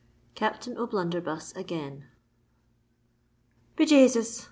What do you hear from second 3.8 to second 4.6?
Jasus!